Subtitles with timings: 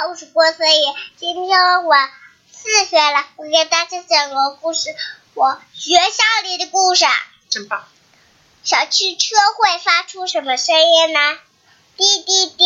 [0.00, 0.94] 好，我是郭思怡。
[1.16, 1.92] 今天我
[2.52, 4.94] 四岁了，我给大家讲个故事，
[5.34, 7.04] 我学校里的故事。
[7.50, 7.82] 真棒！
[8.62, 11.18] 小汽车会发出什么声音呢？
[11.96, 12.64] 滴滴滴，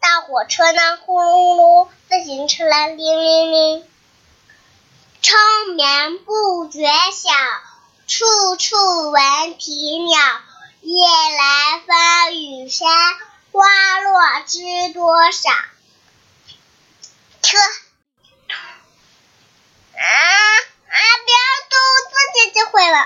[0.00, 0.98] 大火车呢？
[0.98, 2.88] 呼噜噜，自行车呢？
[2.88, 3.88] 铃铃铃。
[5.22, 5.38] 春
[5.76, 7.30] 眠不觉晓，
[8.06, 8.76] 处处
[9.12, 10.18] 闻啼鸟。
[10.82, 12.86] 夜来风雨声，
[13.50, 13.64] 花
[14.00, 15.50] 落知多少。
[17.46, 17.56] 车，
[19.96, 20.96] 啊啊！
[21.24, 21.36] 不要
[21.70, 21.78] 动，
[22.10, 22.98] 自己就会了。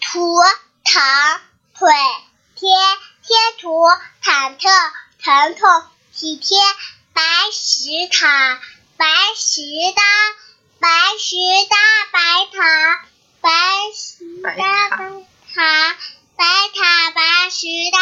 [0.00, 0.40] 图
[0.84, 1.02] 腾
[1.78, 1.92] 腿
[2.54, 2.70] 贴
[3.22, 3.68] 贴图
[4.24, 4.64] 忐忑
[5.22, 6.58] 疼痛体贴
[7.12, 8.62] 白石塔
[8.96, 9.60] 白石
[9.94, 10.02] 搭
[10.78, 10.88] 白
[11.18, 11.36] 石
[11.68, 11.76] 搭
[12.12, 12.18] 白
[12.56, 12.58] 塔
[13.42, 13.50] 白
[13.94, 14.96] 石搭白
[15.54, 15.96] 塔
[16.34, 17.98] 白塔白石搭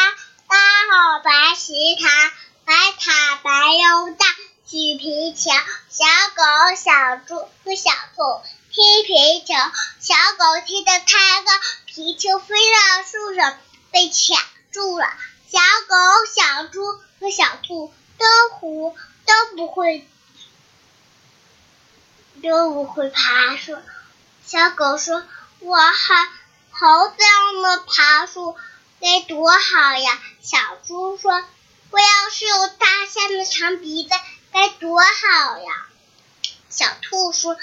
[0.47, 0.57] 搭
[0.93, 2.33] 好白石塔
[2.65, 4.25] 白塔白又大
[4.71, 5.51] 举皮球
[5.89, 6.05] 小
[6.37, 9.55] 狗小猪和小兔踢皮球
[9.99, 11.53] 小狗踢得太高。
[11.87, 13.59] 皮球飞到树上，
[13.91, 15.07] 被卡住了。
[15.51, 15.97] 小狗、
[16.35, 16.83] 小猪
[17.19, 18.27] 和小兔都
[18.61, 20.07] 不都不会
[22.43, 23.75] 都不会爬树。
[24.45, 25.25] 小狗说
[25.61, 26.29] ：“我还
[26.73, 28.55] 猴子样的爬树
[29.01, 31.43] 该多好呀！”小猪说
[31.91, 34.11] ：“我要是有大象的长鼻子
[34.53, 35.87] 该多好呀！”
[36.71, 37.57] 小兔说。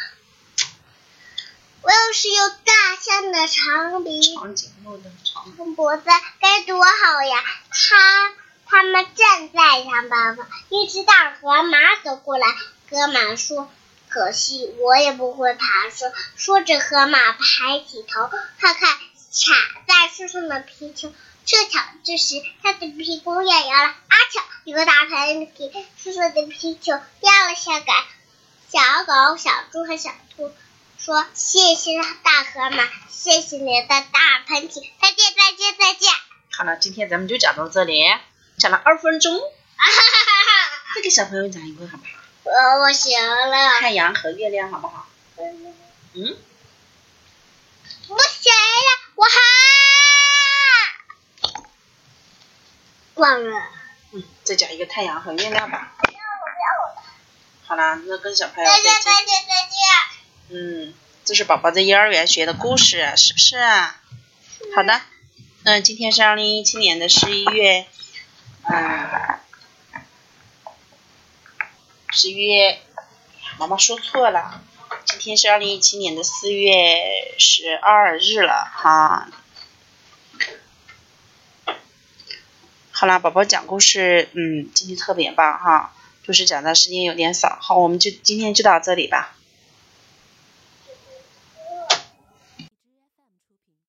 [1.82, 6.04] 我要是有大象的长鼻、长颈鹿的长脖子，
[6.40, 7.44] 该多好呀！
[7.70, 8.34] 它
[8.66, 10.48] 它们正在想办法。
[10.70, 12.48] 一只大河马走过来，
[12.90, 13.70] 河马说
[14.10, 19.00] ：“可惜我也不会爬树。”说着，河马抬起头，看看卡
[19.88, 21.14] 在树上的皮球。
[21.46, 28.06] 正巧这时，它的屁股也摇了，啊巧，一个大喷嚏，树上的皮球掉了下来。
[28.72, 30.54] 小狗、小猪和小兔。
[30.98, 36.10] 说谢谢大河马，谢谢你的大喷嚏，再见再见再见。
[36.52, 38.02] 好了，今天咱们就讲到这里，
[38.58, 39.38] 讲了二分钟。
[40.96, 42.12] 再给小朋友讲一个好不好？
[42.44, 42.52] 我
[42.84, 43.82] 我行了。
[43.82, 45.06] 太阳和月亮好不好？
[45.36, 46.38] 嗯。
[48.08, 49.32] 不行了，我还
[53.16, 53.68] 忘了。
[54.16, 55.92] 嗯，再讲一个太阳和月亮吧。
[57.66, 58.84] 好啦，那跟小朋友再见。
[58.86, 59.78] 再见再见再见。
[60.88, 60.94] 嗯，
[61.26, 63.58] 这是宝宝在幼儿园学的故事，是不是？
[64.74, 65.02] 好的，
[65.64, 67.88] 那，今天是二零一七年的十一月，
[68.64, 69.40] 嗯，
[72.12, 72.80] 十一月，
[73.58, 74.62] 妈妈说错了，
[75.04, 79.28] 今天是二零一七年的四月十二日了，哈。
[83.06, 85.92] 好啦，宝宝讲故事，嗯，今天特别棒哈，
[86.24, 89.36] 就是讲的时间有点少，好，我们就今天就到这里吧。